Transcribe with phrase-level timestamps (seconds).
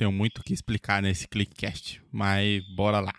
[0.00, 3.12] tenho muito o que explicar nesse Clickcast, mas bora lá.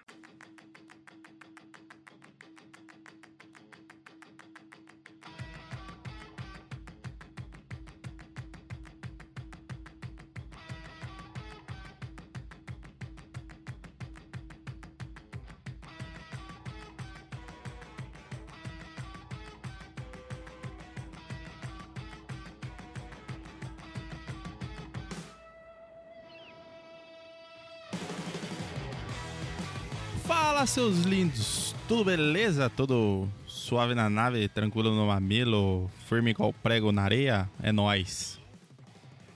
[30.71, 31.75] Seus lindos!
[31.85, 32.69] Tudo beleza?
[32.69, 37.49] Tudo suave na nave, tranquilo no mamilo, firme igual prego na areia?
[37.61, 38.39] É nóis!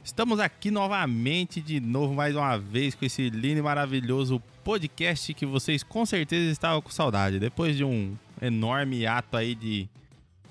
[0.01, 5.45] Estamos aqui novamente, de novo, mais uma vez, com esse lindo e maravilhoso podcast que
[5.45, 7.37] vocês com certeza estavam com saudade.
[7.37, 9.89] Depois de um enorme ato aí de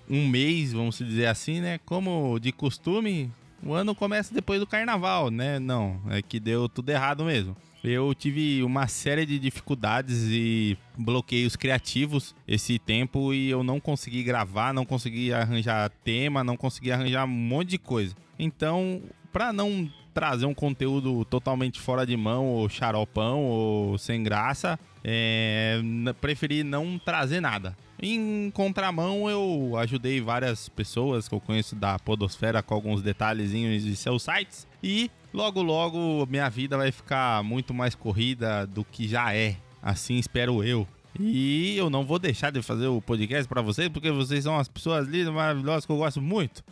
[0.09, 1.81] um mês, vamos dizer assim, né?
[1.87, 5.59] Como de costume, o ano começa depois do carnaval, né?
[5.59, 7.57] Não, é que deu tudo errado mesmo.
[7.85, 14.23] Eu tive uma série de dificuldades e bloqueios criativos esse tempo e eu não consegui
[14.23, 18.17] gravar, não consegui arranjar tema, não consegui arranjar um monte de coisa.
[18.39, 24.79] Então, para não trazer um conteúdo totalmente fora de mão, ou xaropão, ou sem graça,
[25.03, 25.79] é,
[26.23, 27.77] preferi não trazer nada.
[28.01, 33.95] Em contramão, eu ajudei várias pessoas que eu conheço da Podosfera com alguns detalhezinhos de
[33.95, 39.35] seus sites e logo logo minha vida vai ficar muito mais corrida do que já
[39.35, 39.57] é.
[39.83, 40.87] Assim espero eu.
[41.21, 44.69] E eu não vou deixar de fazer o podcast para vocês, porque vocês são as
[44.69, 46.65] pessoas lindas, maravilhosas que eu gosto muito.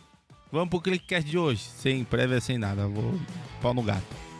[0.51, 2.87] Vamos pro Clickcast de hoje, sem prévia, sem nada.
[2.87, 3.19] Vou
[3.61, 4.32] pau no gato.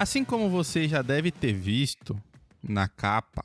[0.00, 2.18] Assim como você já deve ter visto
[2.62, 3.44] na capa,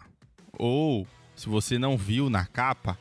[0.58, 2.98] ou se você não viu na capa,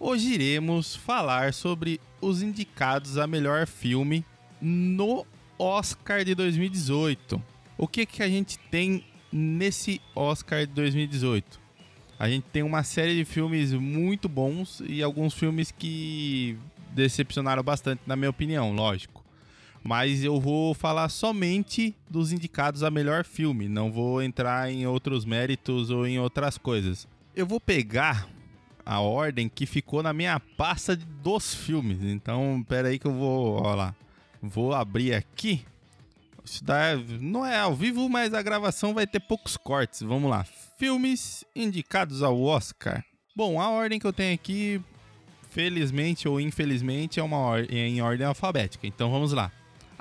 [0.00, 4.24] hoje iremos falar sobre os indicados a melhor filme
[4.58, 5.26] no
[5.58, 7.42] Oscar de 2018.
[7.76, 11.60] O que que a gente tem nesse Oscar de 2018?
[12.18, 16.56] A gente tem uma série de filmes muito bons e alguns filmes que
[16.92, 19.17] decepcionaram bastante, na minha opinião, lógico
[19.82, 25.24] mas eu vou falar somente dos indicados a melhor filme, não vou entrar em outros
[25.24, 27.06] méritos ou em outras coisas.
[27.34, 28.28] Eu vou pegar
[28.88, 32.02] a ordem que ficou na minha pasta dos filmes.
[32.02, 33.94] Então, pera aí que eu vou, ó lá.
[34.40, 35.62] Vou abrir aqui.
[36.42, 40.00] Isso dá, não é ao vivo, mas a gravação vai ter poucos cortes.
[40.00, 40.46] Vamos lá.
[40.78, 43.04] Filmes indicados ao Oscar.
[43.36, 44.80] Bom, a ordem que eu tenho aqui,
[45.50, 48.86] felizmente ou infelizmente, é uma é em ordem alfabética.
[48.86, 49.52] Então vamos lá.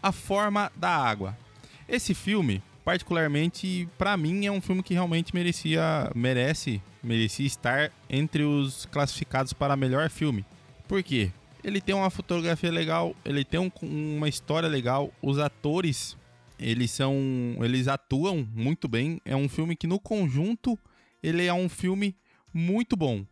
[0.07, 1.37] A Forma da Água.
[1.85, 8.41] Esse filme, particularmente para mim, é um filme que realmente merecia, merece, merecia estar entre
[8.43, 10.45] os classificados para melhor filme.
[10.87, 11.29] Por quê?
[11.61, 16.15] Ele tem uma fotografia legal, ele tem um, uma história legal, os atores,
[16.57, 17.13] eles são,
[17.59, 19.19] eles atuam muito bem.
[19.25, 20.79] É um filme que no conjunto
[21.21, 22.15] ele é um filme
[22.53, 23.25] muito bom.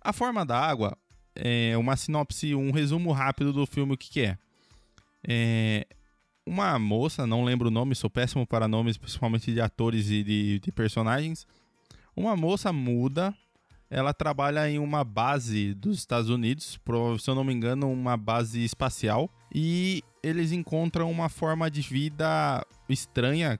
[0.00, 0.96] A Forma da Água
[1.34, 4.38] é uma sinopse, um resumo rápido do filme o que, que é.
[5.26, 5.86] É,
[6.50, 10.58] uma moça, não lembro o nome, sou péssimo para nomes, principalmente de atores e de,
[10.58, 11.46] de personagens.
[12.16, 13.32] Uma moça muda,
[13.88, 16.76] ela trabalha em uma base dos Estados Unidos,
[17.20, 22.66] se eu não me engano, uma base espacial, e eles encontram uma forma de vida
[22.88, 23.56] estranha,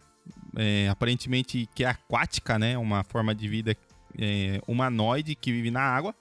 [0.57, 2.77] é, aparentemente que é aquática, né?
[2.77, 3.77] Uma forma de vida
[4.19, 6.13] é, humanoide que vive na água.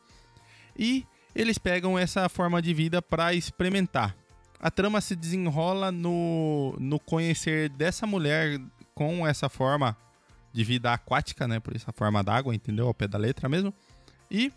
[0.77, 1.03] E
[1.33, 4.15] eles pegam essa forma de vida para experimentar
[4.59, 8.59] a trama se desenrola no, no conhecer dessa mulher
[8.93, 9.95] com essa forma
[10.51, 11.59] de vida aquática, né?
[11.59, 12.87] Por essa forma d'água, entendeu?
[12.87, 13.73] Ao pé da letra mesmo.
[14.29, 14.51] E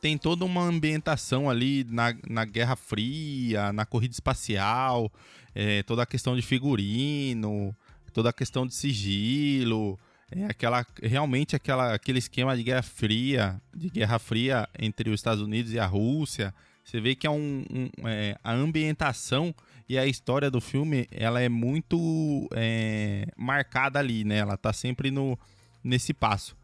[0.00, 5.12] tem toda uma ambientação ali na, na Guerra Fria, na corrida espacial,
[5.54, 7.74] é, toda a questão de figurino,
[8.12, 9.98] toda a questão de sigilo,
[10.30, 15.42] é aquela realmente aquela, aquele esquema de Guerra Fria, de Guerra Fria entre os Estados
[15.42, 16.54] Unidos e a Rússia.
[16.88, 19.54] Você vê que é um, um é, a ambientação
[19.86, 24.38] e a história do filme ela é muito é, marcada ali, né?
[24.38, 25.38] Ela tá sempre no,
[25.84, 26.56] nesse passo.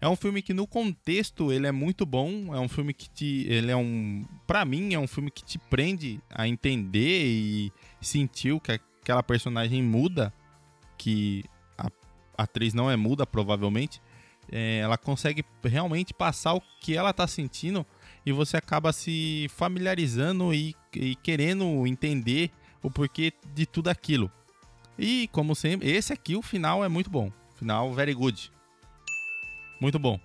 [0.00, 3.44] É um filme que no contexto ele é muito bom, é um filme que te,
[3.48, 8.60] ele é um, para mim é um filme que te prende a entender e sentir
[8.60, 10.32] que aquela personagem muda,
[10.96, 11.44] que
[11.76, 11.90] a
[12.38, 14.00] atriz não é muda provavelmente,
[14.50, 17.84] é, ela consegue realmente passar o que ela tá sentindo
[18.24, 22.50] e você acaba se familiarizando e, e querendo entender
[22.82, 24.30] o porquê de tudo aquilo.
[24.98, 27.32] E, como sempre, esse aqui, o final é muito bom.
[27.56, 28.52] Final, very good.
[29.80, 30.20] Muito bom.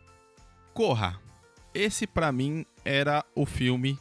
[0.74, 1.20] Corra.
[1.74, 3.98] Esse, para mim, era o filme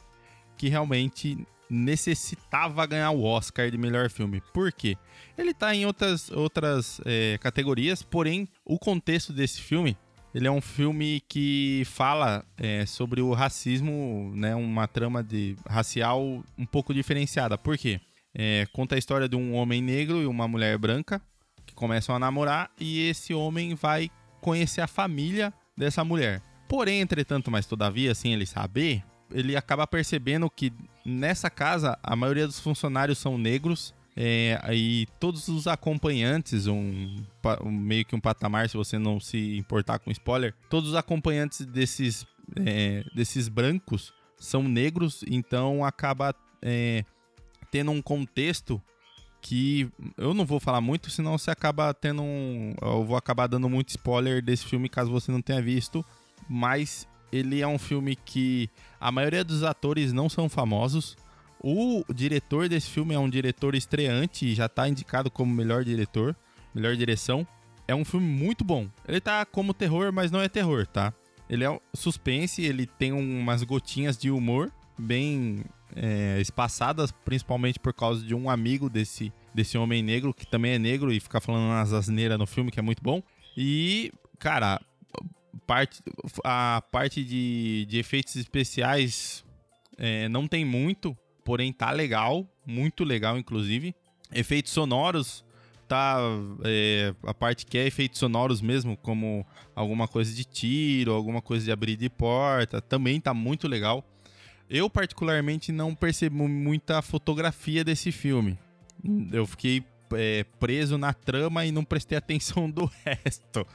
[0.57, 1.37] que realmente
[1.69, 4.41] necessitava ganhar o Oscar de melhor filme.
[4.53, 4.97] Por quê?
[5.37, 9.97] Ele tá em outras, outras é, categorias, porém, o contexto desse filme
[10.37, 16.43] ele é um filme que fala é, sobre o racismo, né, uma trama de racial
[16.55, 17.57] um pouco diferenciada.
[17.57, 17.99] Por quê?
[18.35, 21.19] É, conta a história de um homem negro e uma mulher branca
[21.65, 26.39] que começam a namorar e esse homem vai conhecer a família dessa mulher.
[26.69, 30.71] Porém, entretanto, mas todavia, sem ele saber, ele acaba percebendo que
[31.03, 37.23] nessa casa a maioria dos funcionários são negros é, e todos os acompanhantes, um,
[37.63, 41.63] um, meio que um patamar, se você não se importar com spoiler, todos os acompanhantes
[41.63, 42.25] desses,
[42.55, 46.33] é, desses brancos são negros, então acaba
[46.63, 47.05] é,
[47.69, 48.81] tendo um contexto
[49.39, 49.87] que
[50.17, 52.73] eu não vou falar muito, senão você acaba tendo um.
[52.81, 56.03] Eu vou acabar dando muito spoiler desse filme caso você não tenha visto.
[56.49, 58.69] Mas ele é um filme que
[58.99, 61.15] a maioria dos atores não são famosos.
[61.69, 66.33] O diretor desse filme é um diretor estreante e já está indicado como melhor diretor,
[66.73, 67.45] melhor direção.
[67.85, 68.87] É um filme muito bom.
[69.05, 71.13] Ele tá como terror, mas não é terror, tá?
[71.49, 78.23] Ele é suspense, ele tem umas gotinhas de humor bem é, espaçadas, principalmente por causa
[78.25, 81.91] de um amigo desse, desse homem negro, que também é negro e fica falando umas
[81.91, 83.21] asneiras no filme, que é muito bom.
[83.57, 84.79] E, cara,
[85.65, 86.01] parte,
[86.45, 89.43] a parte de, de efeitos especiais
[89.97, 91.13] é, não tem muito,
[91.47, 93.95] porém tá legal, muito legal inclusive.
[94.33, 95.45] Efeitos sonoros,
[95.87, 96.19] tá
[96.65, 101.63] é, a parte que é efeitos sonoros mesmo, como alguma coisa de tiro, alguma coisa
[101.63, 104.05] de abrir de porta, também tá muito legal.
[104.69, 108.59] Eu particularmente não percebo muita fotografia desse filme.
[109.31, 109.85] Eu fiquei
[110.15, 113.65] é, preso na trama e não prestei atenção do resto.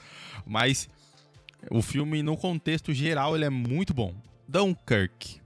[0.44, 0.90] Mas
[1.70, 4.14] o filme, no contexto geral, ele é muito bom.
[4.46, 5.40] Dunkirk.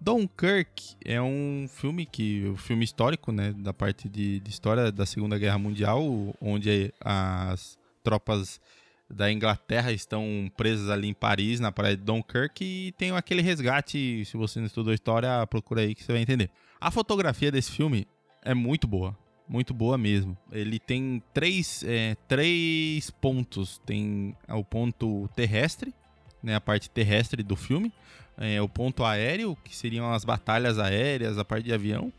[0.00, 5.06] Dunkirk é um filme que um filme histórico, né, da parte de, de, história da
[5.06, 6.02] Segunda Guerra Mundial,
[6.40, 8.60] onde as tropas
[9.08, 14.24] da Inglaterra estão presas ali em Paris, na praia de Dunkirk, e tem aquele resgate.
[14.24, 16.50] Se você não estudou história, procura aí que você vai entender.
[16.80, 18.06] A fotografia desse filme
[18.42, 19.16] é muito boa,
[19.48, 20.36] muito boa mesmo.
[20.50, 23.80] Ele tem três, é, três pontos.
[23.86, 25.94] Tem o ponto terrestre,
[26.42, 27.92] né, a parte terrestre do filme
[28.38, 32.12] é, o ponto aéreo, que seriam as batalhas aéreas, a parte de avião,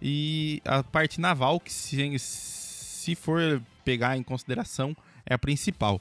[0.00, 6.00] e a parte naval, que se, se for pegar em consideração, é a principal.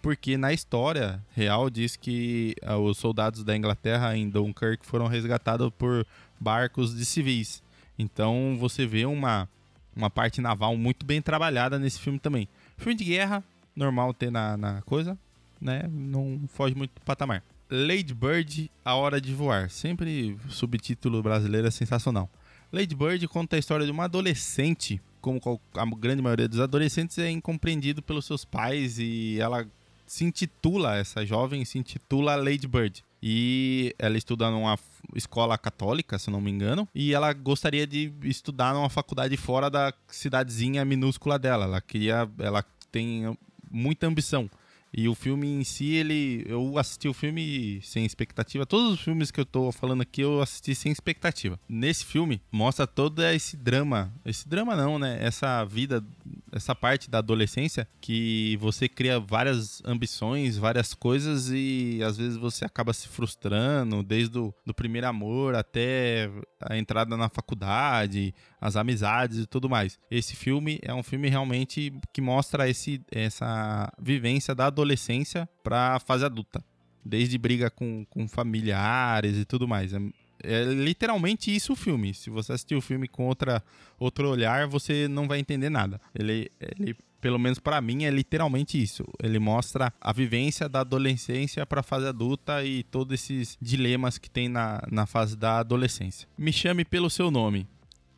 [0.00, 5.70] Porque na história real diz que uh, os soldados da Inglaterra em Dunkirk foram resgatados
[5.78, 6.06] por
[6.40, 7.62] barcos de civis.
[7.98, 9.48] Então você vê uma,
[9.94, 12.48] uma parte naval muito bem trabalhada nesse filme também.
[12.76, 13.44] Filme de guerra,
[13.76, 15.16] normal ter na, na coisa,
[15.60, 15.84] né?
[15.88, 17.44] Não foge muito do patamar.
[17.74, 19.70] Lady Bird, A Hora de Voar.
[19.70, 22.28] Sempre subtítulo brasileiro é sensacional.
[22.70, 25.40] Lady Bird conta a história de uma adolescente, como
[25.74, 29.66] a grande maioria dos adolescentes é incompreendido pelos seus pais e ela
[30.06, 33.02] se intitula, essa jovem se intitula Lady Bird.
[33.22, 34.78] E ela estuda numa
[35.14, 39.94] escola católica, se não me engano, e ela gostaria de estudar numa faculdade fora da
[40.08, 41.64] cidadezinha minúscula dela.
[41.64, 43.34] Ela queria, ela tem
[43.70, 44.50] muita ambição.
[44.94, 46.44] E o filme em si, ele.
[46.46, 48.66] Eu assisti o filme sem expectativa.
[48.66, 51.58] Todos os filmes que eu tô falando aqui, eu assisti sem expectativa.
[51.68, 54.12] Nesse filme, mostra todo esse drama.
[54.24, 55.18] Esse drama não, né?
[55.20, 56.04] Essa vida,
[56.52, 62.64] essa parte da adolescência que você cria várias ambições, várias coisas e às vezes você
[62.64, 66.30] acaba se frustrando, desde o do primeiro amor até
[66.60, 69.98] a entrada na faculdade, as amizades e tudo mais.
[70.10, 76.00] Esse filme é um filme realmente que mostra esse, essa vivência da adolescência para a
[76.00, 76.62] fase adulta.
[77.04, 79.92] Desde briga com, com familiares e tudo mais.
[79.92, 80.00] É,
[80.42, 82.14] é literalmente isso o filme.
[82.14, 83.62] Se você assistir o filme com outra,
[83.98, 86.00] outro olhar, você não vai entender nada.
[86.14, 89.04] Ele, ele pelo menos para mim, é literalmente isso.
[89.22, 94.28] Ele mostra a vivência da adolescência para a fase adulta e todos esses dilemas que
[94.28, 96.28] tem na, na fase da adolescência.
[96.36, 97.66] Me chame pelo seu nome.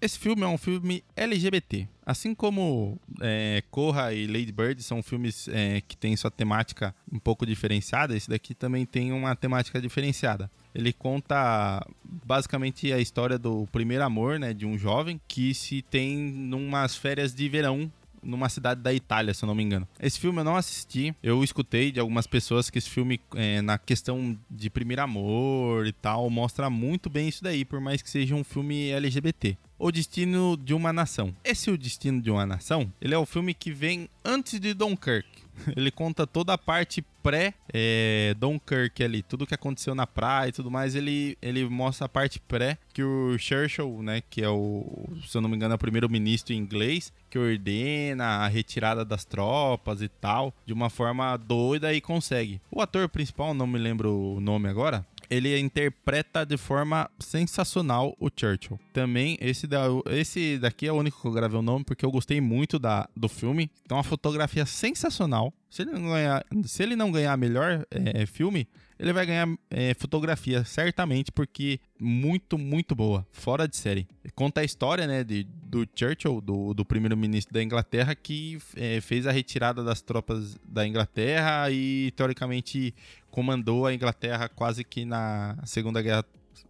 [0.04, 1.88] Esse filme é um filme LGBT.
[2.04, 7.18] Assim como é, Corra e Lady Bird são filmes é, que têm sua temática um
[7.18, 10.50] pouco diferenciada, esse daqui também tem uma temática diferenciada.
[10.75, 16.18] Ele conta basicamente a história do primeiro amor, né, de um jovem que se tem
[16.18, 17.90] numas férias de verão
[18.23, 19.88] numa cidade da Itália, se eu não me engano.
[19.99, 23.78] Esse filme eu não assisti, eu escutei de algumas pessoas que esse filme, é, na
[23.78, 28.34] questão de primeiro amor e tal, mostra muito bem isso daí, por mais que seja
[28.34, 29.56] um filme LGBT.
[29.84, 31.36] O Destino de uma Nação.
[31.44, 35.28] Esse O Destino de uma Nação, ele é o filme que vem antes de Dunkirk.
[35.76, 40.52] Ele conta toda a parte pré é, Dunkirk ali, tudo que aconteceu na praia e
[40.52, 45.06] tudo mais, ele, ele mostra a parte pré que o Churchill, né, que é o,
[45.26, 50.02] se eu não me engano, é o primeiro-ministro inglês, que ordena a retirada das tropas
[50.02, 52.60] e tal, de uma forma doida e consegue.
[52.70, 58.28] O ator principal, não me lembro o nome agora, ele interpreta de forma sensacional o
[58.35, 58.78] Churchill.
[58.93, 62.11] Também, esse, da, esse daqui é o único que eu gravei o nome, porque eu
[62.11, 63.71] gostei muito da, do filme.
[63.85, 65.52] Então, uma fotografia sensacional.
[65.71, 69.93] Se ele não ganhar, se ele não ganhar melhor é, filme, ele vai ganhar é,
[69.95, 73.26] fotografia, certamente, porque muito, muito boa.
[73.33, 74.07] Fora de série.
[74.35, 79.26] Conta a história, né, de, do Churchill, do, do primeiro-ministro da Inglaterra, que é, fez
[79.26, 82.95] a retirada das tropas da Inglaterra e, teoricamente,
[83.34, 86.24] comandou a Inglaterra quase que na Segunda Guerra,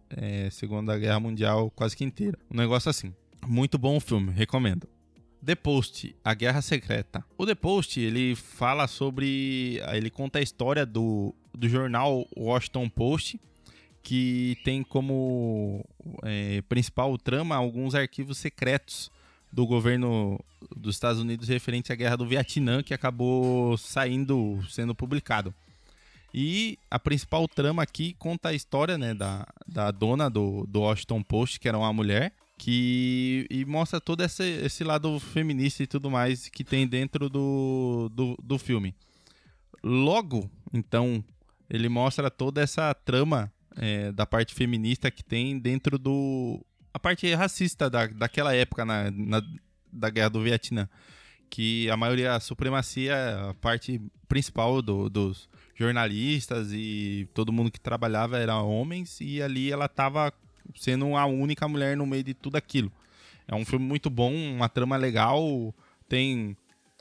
[0.09, 2.39] é, Segunda Guerra Mundial quase que inteira.
[2.49, 3.13] Um negócio assim.
[3.45, 4.87] Muito bom o filme, recomendo.
[5.45, 7.23] The Post, A Guerra Secreta.
[7.37, 9.79] O The Post, ele fala sobre...
[9.93, 13.39] Ele conta a história do, do jornal Washington Post,
[14.01, 15.85] que tem como
[16.23, 19.11] é, principal trama alguns arquivos secretos
[19.53, 20.43] do governo
[20.75, 25.53] dos Estados Unidos referente à guerra do Vietnã, que acabou saindo, sendo publicado.
[26.37, 31.23] E a principal trama aqui conta a história né, da, da dona do, do Washington
[31.23, 36.11] Post, que era uma mulher, que e mostra todo esse, esse lado feminista e tudo
[36.11, 38.93] mais que tem dentro do, do, do filme.
[39.81, 41.23] Logo, então,
[41.69, 46.59] ele mostra toda essa trama é, da parte feminista que tem dentro do.
[46.93, 49.41] a parte racista da, daquela época na, na
[49.89, 50.89] da guerra do Vietnã.
[51.49, 57.79] Que a maioria, a supremacia, a parte principal do, dos, jornalistas e todo mundo que
[57.79, 60.33] trabalhava era homens e ali ela estava
[60.73, 62.91] sendo a única mulher no meio de tudo aquilo.
[63.47, 65.75] É um filme muito bom, uma trama legal,
[66.07, 66.57] tem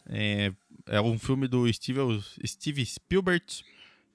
[0.06, 0.52] é,
[0.86, 2.00] é um filme do Steve,
[2.44, 3.44] Steve Spielberg,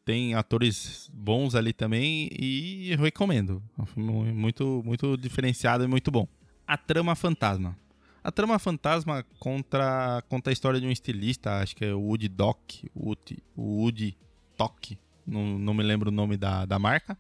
[0.06, 3.64] tem atores bons ali também e recomendo.
[3.78, 6.28] É um filme muito, muito diferenciado e muito bom.
[6.68, 7.78] A Trama Fantasma.
[8.24, 12.28] A Trama Fantasma contra, conta a história de um estilista, acho que é o Woody
[12.28, 12.60] Doc,
[12.96, 14.18] Woody, Woody
[14.60, 17.18] Toque, não, não me lembro o nome da, da marca.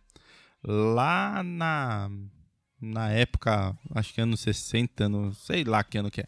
[0.61, 2.11] Lá na,
[2.81, 6.27] na época, acho que anos 60, não sei lá que ano que é.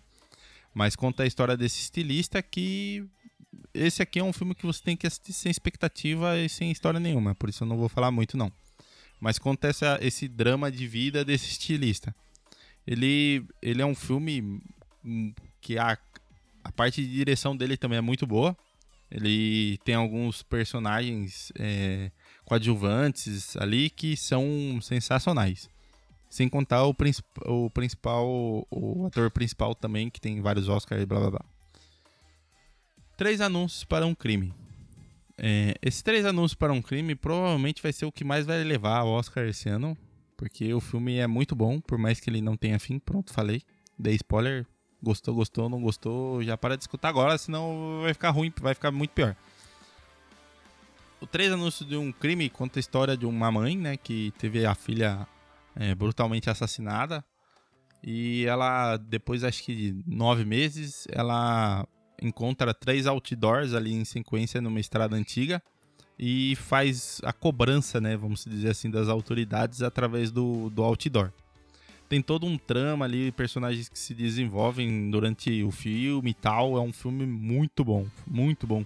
[0.74, 3.06] Mas conta a história desse estilista que
[3.74, 6.98] esse aqui é um filme que você tem que assistir sem expectativa e sem história
[6.98, 8.50] nenhuma, por isso eu não vou falar muito não.
[9.20, 12.16] Mas conta essa, esse drama de vida desse estilista.
[12.88, 14.62] Ele, ele é um filme
[15.60, 15.98] que a,
[16.64, 18.58] a parte de direção dele também é muito boa.
[19.12, 22.12] Ele tem alguns personagens é,
[22.46, 25.70] coadjuvantes ali que são sensacionais.
[26.30, 31.06] Sem contar o, princip o principal, o ator principal também, que tem vários Oscars e
[31.06, 31.46] blá blá blá.
[33.18, 34.54] Três anúncios para um crime.
[35.38, 39.00] É, esses três anúncios para um crime provavelmente vai ser o que mais vai levar
[39.00, 39.98] ao Oscar esse ano.
[40.38, 42.98] Porque o filme é muito bom, por mais que ele não tenha fim.
[42.98, 43.62] Pronto, falei.
[44.00, 44.66] Dei spoiler,
[45.04, 48.92] Gostou, gostou, não gostou, já para de escutar agora, senão vai ficar ruim, vai ficar
[48.92, 49.36] muito pior.
[51.20, 54.66] O Três Anúncios de um Crime conta a história de uma mãe, né, que teve
[54.66, 55.28] a filha
[55.76, 57.24] é, brutalmente assassinada.
[58.04, 61.88] E ela, depois acho que de nove meses, ela
[62.22, 65.62] encontra três outdoors ali em sequência numa estrada antiga
[66.18, 71.32] e faz a cobrança, né, vamos dizer assim, das autoridades através do, do outdoor
[72.12, 76.76] tem todo um trama ali, personagens que se desenvolvem durante o filme e tal.
[76.76, 78.86] É um filme muito bom, muito bom.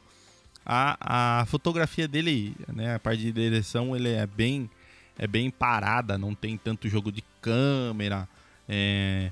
[0.64, 4.70] A, a fotografia dele, né, a parte de direção, ele é bem,
[5.18, 8.30] é bem parada, não tem tanto jogo de câmera,
[8.70, 9.32] é,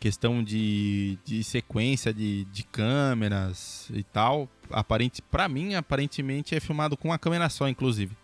[0.00, 4.48] questão de, de sequência de, de câmeras e tal.
[4.70, 8.16] Aparente, para mim, aparentemente é filmado com uma câmera só, inclusive.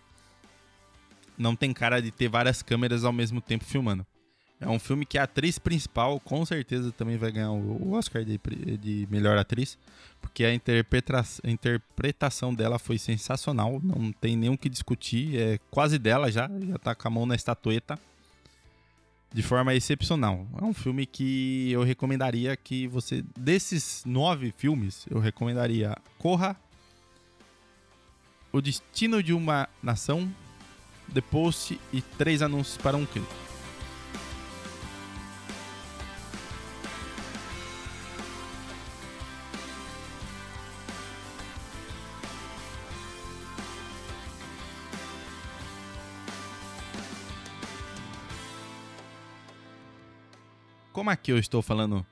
[1.37, 4.06] Não tem cara de ter várias câmeras ao mesmo tempo filmando.
[4.61, 8.40] É um filme que a atriz principal com certeza também vai ganhar o Oscar de,
[8.78, 9.76] de melhor atriz,
[10.20, 15.99] porque a, a interpretação dela foi sensacional, não tem nem o que discutir, é quase
[15.99, 17.99] dela já, já tá com a mão na estatueta,
[19.32, 20.46] de forma excepcional.
[20.61, 26.56] É um filme que eu recomendaria que você, desses nove filmes, eu recomendaria Corra,
[28.52, 30.32] O Destino de uma Nação,
[31.12, 33.43] The Post e Três Anúncios para um Crime.
[50.94, 52.06] Como aqui eu estou falando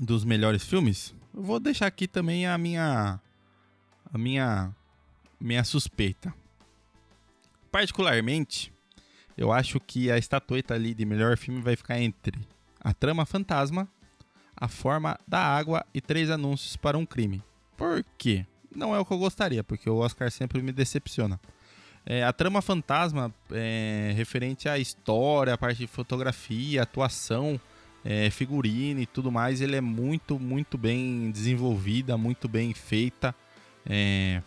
[0.00, 3.20] dos melhores filmes, eu vou deixar aqui também a minha
[4.12, 4.74] a minha
[5.40, 6.34] minha suspeita.
[7.70, 8.72] Particularmente,
[9.36, 12.36] eu acho que a estatueta ali de melhor filme vai ficar entre
[12.80, 13.88] A Trama Fantasma,
[14.56, 17.44] A Forma da Água e Três Anúncios para um Crime.
[17.76, 18.44] Por quê?
[18.74, 21.40] Não é o que eu gostaria, porque o Oscar sempre me decepciona.
[22.10, 27.60] É, a trama fantasma é referente à história, a parte de fotografia, atuação,
[28.02, 33.34] é, figurino e tudo mais, ele é muito, muito bem desenvolvida, muito bem feita.
[33.84, 34.40] É,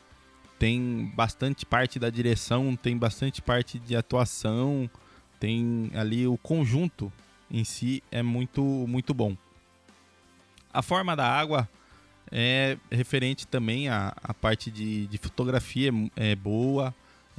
[0.57, 4.89] tem bastante parte da direção, tem bastante parte de atuação,
[5.39, 7.13] tem ali o conjunto
[7.51, 9.37] em si é muito, muito bom.
[10.73, 11.69] A forma da água
[12.31, 16.91] é referente também à, à parte de, de fotografia é, é boa,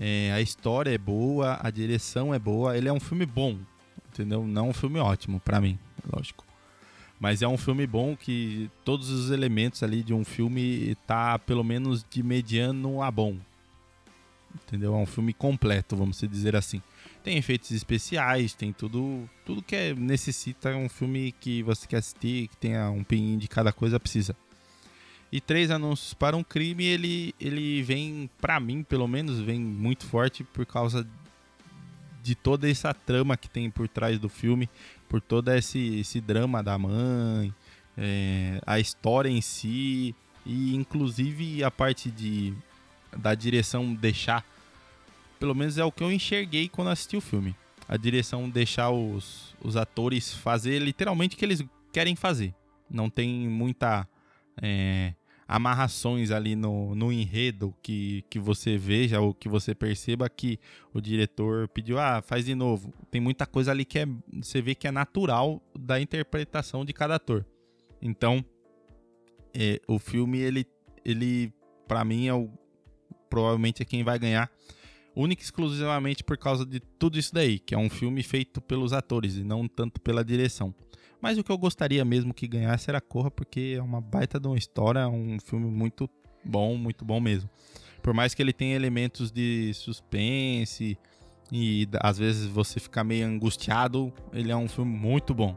[0.05, 2.77] é, a história é boa, a direção é boa.
[2.77, 3.57] Ele é um filme bom,
[4.09, 4.45] entendeu?
[4.45, 5.79] Não um filme ótimo para mim,
[6.13, 6.45] lógico.
[7.21, 11.63] Mas é um filme bom que todos os elementos ali de um filme tá pelo
[11.63, 13.37] menos de mediano a bom.
[14.67, 14.93] Entendeu?
[14.93, 16.83] É um filme completo, vamos dizer assim.
[17.23, 22.49] Tem efeitos especiais, tem tudo, tudo que é, necessita um filme que você quer assistir,
[22.49, 24.35] que tenha um pinguim de cada coisa precisa.
[25.33, 30.05] E três anúncios para um crime, ele, ele vem, para mim, pelo menos, vem muito
[30.05, 31.09] forte por causa
[32.23, 34.69] de toda essa trama que tem por trás do filme,
[35.09, 37.53] por todo esse, esse drama da mãe,
[37.97, 42.55] é, a história em si, e inclusive a parte de,
[43.17, 44.45] da direção deixar.
[45.41, 47.57] Pelo menos é o que eu enxerguei quando assisti o filme.
[47.89, 52.55] A direção deixar os, os atores fazer literalmente o que eles querem fazer.
[52.89, 54.07] Não tem muita.
[54.61, 55.15] É,
[55.47, 60.59] amarrações ali no, no enredo que, que você veja ou que você perceba que
[60.93, 62.93] o diretor pediu, ah, faz de novo.
[63.11, 64.07] Tem muita coisa ali que é,
[64.43, 67.47] você vê que é natural da interpretação de cada ator.
[68.01, 68.45] Então,
[69.55, 70.67] é, o filme, ele,
[71.05, 71.53] ele
[71.87, 72.49] para mim, é o,
[73.29, 74.51] provavelmente é quem vai ganhar
[75.15, 78.93] única e exclusivamente por causa de tudo isso daí, que é um filme feito pelos
[78.93, 80.75] atores e não tanto pela direção.
[81.23, 84.49] Mas o que eu gostaria mesmo que ganhasse era Corra, porque é uma baita de
[84.49, 86.11] uma história, é um filme muito
[86.45, 87.49] bom, muito bom mesmo.
[88.03, 90.99] Por mais que ele tenha elementos de suspense
[91.53, 95.57] e às vezes você fica meio angustiado, ele é um filme muito bom.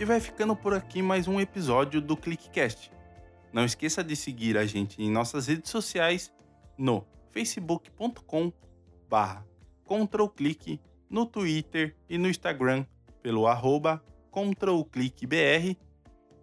[0.00, 2.92] E vai ficando por aqui mais um episódio do ClickCast.
[3.52, 6.32] Não esqueça de seguir a gente em nossas redes sociais
[6.78, 8.52] no facebook.com
[9.08, 9.44] barra
[9.84, 10.80] controlclick,
[11.10, 12.86] no Twitter e no Instagram
[13.20, 15.76] pelo arroba controlclickbr,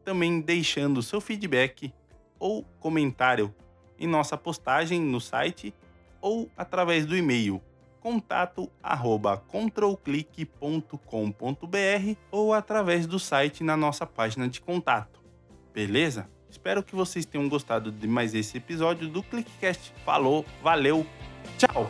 [0.03, 1.93] também deixando seu feedback
[2.37, 3.55] ou comentário
[3.97, 5.73] em nossa postagem no site
[6.19, 7.61] ou através do e-mail
[8.05, 9.43] contato arroba
[12.29, 15.19] ou através do site na nossa página de contato.
[15.73, 16.29] Beleza?
[16.47, 19.91] Espero que vocês tenham gostado de mais esse episódio do ClickCast.
[20.05, 21.03] Falou, valeu,
[21.57, 21.89] tchau!